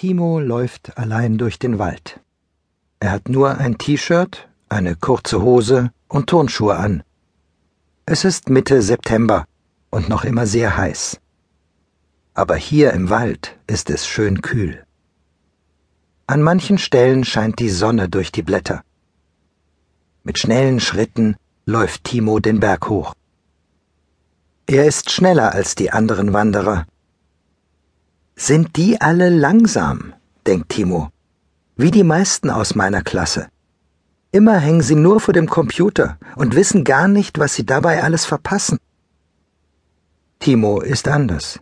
Timo 0.00 0.40
läuft 0.40 0.96
allein 0.96 1.36
durch 1.36 1.58
den 1.58 1.78
Wald. 1.78 2.20
Er 3.00 3.10
hat 3.10 3.28
nur 3.28 3.58
ein 3.58 3.76
T-Shirt, 3.76 4.48
eine 4.70 4.96
kurze 4.96 5.42
Hose 5.42 5.90
und 6.08 6.26
Turnschuhe 6.30 6.74
an. 6.76 7.02
Es 8.06 8.24
ist 8.24 8.48
Mitte 8.48 8.80
September 8.80 9.44
und 9.90 10.08
noch 10.08 10.24
immer 10.24 10.46
sehr 10.46 10.78
heiß. 10.78 11.20
Aber 12.32 12.56
hier 12.56 12.94
im 12.94 13.10
Wald 13.10 13.58
ist 13.66 13.90
es 13.90 14.06
schön 14.06 14.40
kühl. 14.40 14.86
An 16.26 16.40
manchen 16.40 16.78
Stellen 16.78 17.22
scheint 17.22 17.58
die 17.58 17.68
Sonne 17.68 18.08
durch 18.08 18.32
die 18.32 18.42
Blätter. 18.42 18.82
Mit 20.22 20.38
schnellen 20.38 20.80
Schritten 20.80 21.36
läuft 21.66 22.04
Timo 22.04 22.38
den 22.38 22.58
Berg 22.58 22.88
hoch. 22.88 23.12
Er 24.66 24.86
ist 24.86 25.10
schneller 25.10 25.52
als 25.52 25.74
die 25.74 25.90
anderen 25.90 26.32
Wanderer 26.32 26.86
sind 28.40 28.78
die 28.78 28.98
alle 29.02 29.28
langsam, 29.28 30.14
denkt 30.46 30.70
Timo, 30.70 31.10
wie 31.76 31.90
die 31.90 32.04
meisten 32.04 32.48
aus 32.48 32.74
meiner 32.74 33.02
Klasse. 33.02 33.48
Immer 34.32 34.58
hängen 34.58 34.80
sie 34.80 34.94
nur 34.94 35.20
vor 35.20 35.34
dem 35.34 35.46
Computer 35.46 36.18
und 36.36 36.54
wissen 36.54 36.82
gar 36.84 37.06
nicht, 37.06 37.38
was 37.38 37.54
sie 37.54 37.66
dabei 37.66 38.02
alles 38.02 38.24
verpassen. 38.24 38.78
Timo 40.38 40.80
ist 40.80 41.06
anders. 41.06 41.60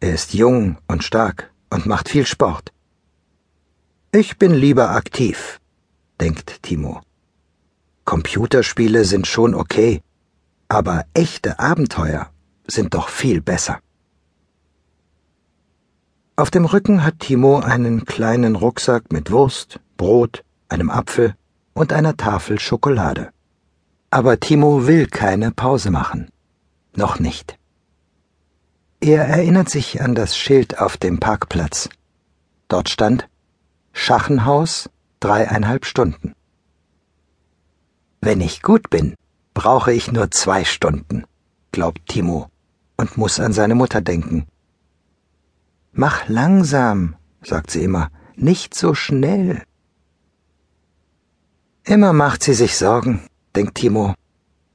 Er 0.00 0.12
ist 0.14 0.34
jung 0.34 0.76
und 0.88 1.04
stark 1.04 1.52
und 1.70 1.86
macht 1.86 2.08
viel 2.08 2.26
Sport. 2.26 2.72
Ich 4.10 4.38
bin 4.38 4.54
lieber 4.54 4.90
aktiv, 4.90 5.60
denkt 6.20 6.64
Timo. 6.64 7.00
Computerspiele 8.04 9.04
sind 9.04 9.28
schon 9.28 9.54
okay, 9.54 10.02
aber 10.66 11.04
echte 11.14 11.60
Abenteuer 11.60 12.30
sind 12.66 12.94
doch 12.94 13.08
viel 13.08 13.40
besser. 13.40 13.78
Auf 16.38 16.50
dem 16.50 16.66
Rücken 16.66 17.02
hat 17.02 17.20
Timo 17.20 17.60
einen 17.60 18.04
kleinen 18.04 18.56
Rucksack 18.56 19.10
mit 19.10 19.30
Wurst, 19.30 19.80
Brot, 19.96 20.44
einem 20.68 20.90
Apfel 20.90 21.34
und 21.72 21.94
einer 21.94 22.18
Tafel 22.18 22.60
Schokolade. 22.60 23.30
Aber 24.10 24.38
Timo 24.38 24.86
will 24.86 25.06
keine 25.06 25.50
Pause 25.50 25.90
machen. 25.90 26.28
Noch 26.94 27.18
nicht. 27.18 27.58
Er 29.00 29.24
erinnert 29.24 29.70
sich 29.70 30.02
an 30.02 30.14
das 30.14 30.36
Schild 30.36 30.78
auf 30.78 30.98
dem 30.98 31.20
Parkplatz. 31.20 31.88
Dort 32.68 32.90
stand 32.90 33.26
Schachenhaus 33.94 34.90
dreieinhalb 35.20 35.86
Stunden. 35.86 36.34
Wenn 38.20 38.42
ich 38.42 38.60
gut 38.60 38.90
bin, 38.90 39.14
brauche 39.54 39.90
ich 39.90 40.12
nur 40.12 40.30
zwei 40.30 40.64
Stunden, 40.64 41.24
glaubt 41.72 42.04
Timo 42.06 42.50
und 42.98 43.16
muss 43.16 43.40
an 43.40 43.54
seine 43.54 43.74
Mutter 43.74 44.02
denken 44.02 44.46
Mach 45.98 46.28
langsam, 46.28 47.16
sagt 47.42 47.70
sie 47.70 47.82
immer, 47.82 48.10
nicht 48.34 48.74
so 48.74 48.92
schnell. 48.92 49.62
Immer 51.84 52.12
macht 52.12 52.42
sie 52.42 52.52
sich 52.52 52.76
Sorgen, 52.76 53.22
denkt 53.54 53.76
Timo, 53.76 54.14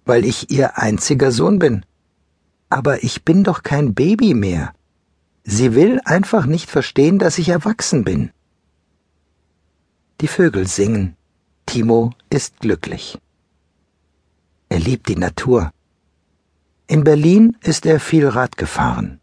weil 0.04 0.26
ich 0.26 0.50
ihr 0.50 0.80
einziger 0.80 1.32
Sohn 1.32 1.60
bin. 1.60 1.86
Aber 2.70 3.04
ich 3.04 3.24
bin 3.24 3.44
doch 3.44 3.62
kein 3.62 3.94
Baby 3.94 4.34
mehr. 4.34 4.74
Sie 5.44 5.76
will 5.76 6.02
einfach 6.06 6.48
nicht 6.48 6.72
verstehen, 6.72 7.20
dass 7.20 7.38
ich 7.38 7.50
erwachsen 7.50 8.04
bin. 8.04 8.32
Die 10.22 10.28
Vögel 10.28 10.66
singen. 10.66 11.16
Timo 11.68 12.14
ist 12.32 12.62
glücklich. 12.62 13.20
Er 14.70 14.80
liebt 14.80 15.08
die 15.08 15.18
Natur. 15.18 15.70
In 16.88 17.04
Berlin 17.04 17.58
ist 17.62 17.86
er 17.86 18.00
viel 18.00 18.28
Rad 18.28 18.58
gefahren. 18.58 19.21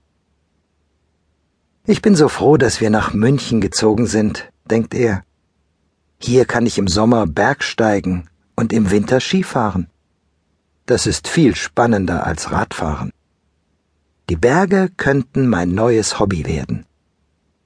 Ich 1.90 2.02
bin 2.02 2.14
so 2.14 2.28
froh, 2.28 2.58
dass 2.58 2.82
wir 2.82 2.90
nach 2.90 3.14
München 3.14 3.62
gezogen 3.62 4.06
sind, 4.06 4.52
denkt 4.70 4.92
er. 4.92 5.22
Hier 6.18 6.44
kann 6.44 6.66
ich 6.66 6.76
im 6.76 6.86
Sommer 6.86 7.26
Bergsteigen 7.26 8.28
und 8.54 8.74
im 8.74 8.90
Winter 8.90 9.20
Skifahren. 9.20 9.88
Das 10.84 11.06
ist 11.06 11.28
viel 11.28 11.56
spannender 11.56 12.26
als 12.26 12.52
Radfahren. 12.52 13.10
Die 14.28 14.36
Berge 14.36 14.90
könnten 14.98 15.48
mein 15.48 15.70
neues 15.70 16.18
Hobby 16.18 16.44
werden. 16.44 16.84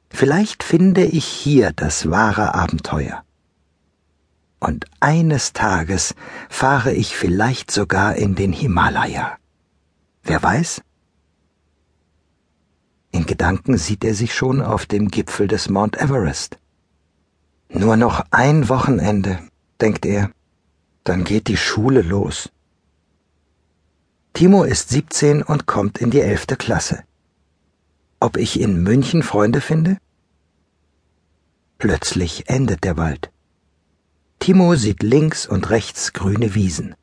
Vielleicht 0.08 0.62
finde 0.62 1.04
ich 1.04 1.24
hier 1.24 1.72
das 1.74 2.08
wahre 2.08 2.54
Abenteuer. 2.54 3.24
Und 4.60 4.84
eines 5.00 5.52
Tages 5.52 6.14
fahre 6.48 6.92
ich 6.92 7.16
vielleicht 7.16 7.72
sogar 7.72 8.14
in 8.14 8.36
den 8.36 8.52
Himalaya. 8.52 9.36
Wer 10.22 10.41
weiß? 10.41 10.80
In 13.12 13.26
Gedanken 13.26 13.76
sieht 13.76 14.04
er 14.04 14.14
sich 14.14 14.34
schon 14.34 14.62
auf 14.62 14.86
dem 14.86 15.08
Gipfel 15.08 15.46
des 15.46 15.68
Mount 15.68 16.00
Everest. 16.00 16.58
Nur 17.68 17.96
noch 17.96 18.24
ein 18.30 18.68
Wochenende, 18.68 19.38
denkt 19.80 20.04
er, 20.04 20.30
dann 21.04 21.24
geht 21.24 21.46
die 21.48 21.56
Schule 21.56 22.02
los. 22.02 22.50
Timo 24.32 24.64
ist 24.64 24.88
17 24.88 25.42
und 25.42 25.66
kommt 25.66 25.98
in 25.98 26.10
die 26.10 26.20
elfte 26.20 26.56
Klasse. 26.56 27.04
Ob 28.18 28.38
ich 28.38 28.58
in 28.58 28.82
München 28.82 29.22
Freunde 29.22 29.60
finde? 29.60 29.98
Plötzlich 31.76 32.48
endet 32.48 32.82
der 32.82 32.96
Wald. 32.96 33.30
Timo 34.38 34.74
sieht 34.74 35.02
links 35.02 35.46
und 35.46 35.68
rechts 35.68 36.14
grüne 36.14 36.54
Wiesen. 36.54 36.94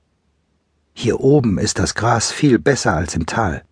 Hier 0.93 1.19
oben 1.19 1.59
ist 1.59 1.77
das 1.77 1.93
Gras 1.93 2.31
viel 2.31 2.57
besser 2.57 2.95
als 2.95 3.15
im 3.15 3.25
Tal. 3.25 3.63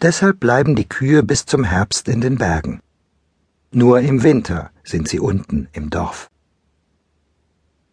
Deshalb 0.00 0.38
bleiben 0.38 0.76
die 0.76 0.88
Kühe 0.88 1.22
bis 1.24 1.44
zum 1.44 1.64
Herbst 1.64 2.08
in 2.08 2.20
den 2.20 2.38
Bergen. 2.38 2.80
Nur 3.72 4.00
im 4.00 4.22
Winter 4.22 4.70
sind 4.84 5.08
sie 5.08 5.18
unten 5.18 5.68
im 5.72 5.90
Dorf. 5.90 6.30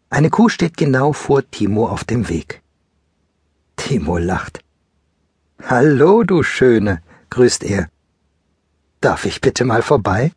Eine 0.10 0.30
Kuh 0.30 0.50
steht 0.50 0.78
genau 0.78 1.14
vor 1.14 1.50
Timo 1.50 1.88
auf 1.90 2.04
dem 2.04 2.30
Weg. 2.30 2.62
Timo 3.76 4.18
lacht. 4.20 4.64
Hallo, 5.64 6.24
du 6.24 6.44
Schöne, 6.44 7.02
grüßt 7.32 7.64
er. 7.64 7.90
Darf 9.02 9.26
ich 9.26 9.42
bitte 9.42 9.66
mal 9.66 9.82
vorbei? 9.82 10.32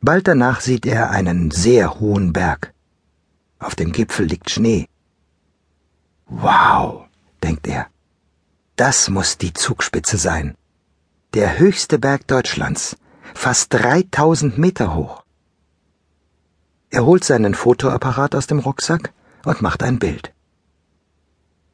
Bald 0.00 0.26
danach 0.26 0.60
sieht 0.60 0.86
er 0.86 1.10
einen 1.10 1.50
sehr 1.50 2.00
hohen 2.00 2.32
Berg. 2.32 2.74
Auf 3.58 3.74
dem 3.76 3.92
Gipfel 3.92 4.26
liegt 4.26 4.50
Schnee. 4.50 4.88
Wow, 6.26 7.06
denkt 7.42 7.66
er. 7.68 7.93
Das 8.76 9.08
muss 9.08 9.38
die 9.38 9.52
Zugspitze 9.52 10.16
sein. 10.18 10.56
Der 11.32 11.58
höchste 11.58 11.98
Berg 12.00 12.26
Deutschlands, 12.26 12.96
fast 13.32 13.72
3000 13.72 14.58
Meter 14.58 14.96
hoch. 14.96 15.22
Er 16.90 17.04
holt 17.04 17.22
seinen 17.22 17.54
Fotoapparat 17.54 18.34
aus 18.34 18.48
dem 18.48 18.58
Rucksack 18.58 19.12
und 19.44 19.62
macht 19.62 19.84
ein 19.84 20.00
Bild. 20.00 20.32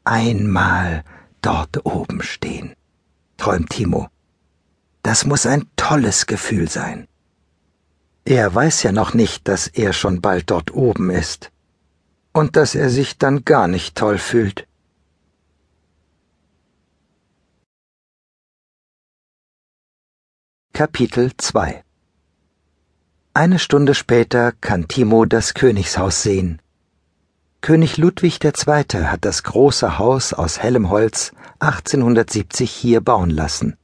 Einmal 0.05 1.05
dort 1.41 1.87
oben 1.87 2.23
stehen, 2.23 2.75
träumt 3.39 3.71
Timo. 3.71 4.09
Das 5.03 5.25
muss 5.25 5.47
ein 5.47 5.67
tolles 5.77 6.27
Gefühl 6.27 6.69
sein. 6.69 7.09
Er 8.27 8.55
weiß 8.55 8.83
ja 8.83 8.93
noch 8.93 9.15
nicht, 9.15 9.49
dass 9.49 9.69
er 9.69 9.95
schon 9.95 10.21
bald 10.21 10.51
dort 10.51 10.75
oben 10.75 11.09
ist 11.09 11.51
und 12.35 12.57
dass 12.57 12.75
er 12.75 12.91
sich 12.91 13.17
dann 13.17 13.47
gar 13.47 13.69
nicht 13.69 13.97
toll 13.97 14.19
fühlt. 14.19 14.67
Kapitel 20.81 21.33
2 21.37 21.85
Eine 23.35 23.59
Stunde 23.59 23.95
später 23.95 24.53
kann 24.53 24.89
Timo 24.89 25.27
das 25.27 25.53
Königshaus 25.53 26.23
sehen. 26.23 26.63
König 27.61 27.99
Ludwig 27.99 28.43
II. 28.43 29.05
hat 29.05 29.27
das 29.27 29.43
große 29.43 29.99
Haus 29.99 30.33
aus 30.33 30.59
hellem 30.59 30.89
Holz 30.89 31.33
1870 31.59 32.71
hier 32.71 33.03
bauen 33.03 33.29
lassen. 33.29 33.77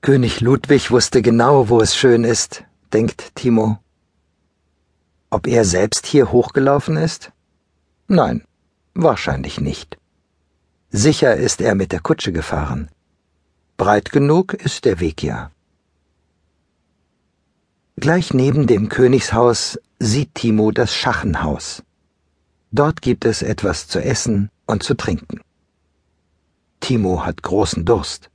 König 0.00 0.40
Ludwig 0.40 0.90
wusste 0.90 1.20
genau, 1.20 1.68
wo 1.68 1.82
es 1.82 1.94
schön 1.94 2.24
ist, 2.24 2.64
denkt 2.94 3.34
Timo. 3.34 3.78
Ob 5.28 5.46
er 5.46 5.66
selbst 5.66 6.06
hier 6.06 6.32
hochgelaufen 6.32 6.96
ist? 6.96 7.30
Nein, 8.08 8.42
wahrscheinlich 8.94 9.60
nicht. 9.60 9.98
Sicher 10.88 11.36
ist 11.36 11.60
er 11.60 11.74
mit 11.74 11.92
der 11.92 12.00
Kutsche 12.00 12.32
gefahren. 12.32 12.88
Breit 13.80 14.12
genug 14.12 14.52
ist 14.52 14.84
der 14.84 15.00
Weg 15.00 15.22
ja. 15.22 15.50
Gleich 17.96 18.34
neben 18.34 18.66
dem 18.66 18.90
Königshaus 18.90 19.80
sieht 19.98 20.34
Timo 20.34 20.70
das 20.70 20.94
Schachenhaus. 20.94 21.82
Dort 22.72 23.00
gibt 23.00 23.24
es 23.24 23.40
etwas 23.40 23.88
zu 23.88 23.98
essen 24.04 24.50
und 24.66 24.82
zu 24.82 24.92
trinken. 24.92 25.40
Timo 26.80 27.24
hat 27.24 27.42
großen 27.42 27.86
Durst. 27.86 28.28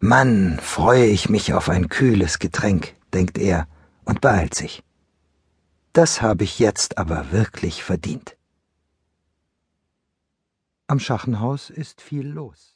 Mann, 0.00 0.58
freue 0.60 1.06
ich 1.06 1.30
mich 1.30 1.54
auf 1.54 1.70
ein 1.70 1.88
kühles 1.88 2.38
Getränk, 2.38 2.94
denkt 3.14 3.38
er 3.38 3.66
und 4.04 4.20
beeilt 4.20 4.54
sich. 4.54 4.82
Das 5.94 6.20
habe 6.20 6.44
ich 6.44 6.58
jetzt 6.58 6.98
aber 6.98 7.32
wirklich 7.32 7.82
verdient. 7.82 8.36
Am 10.88 11.00
Schachenhaus 11.00 11.70
ist 11.70 12.02
viel 12.02 12.28
los. 12.28 12.74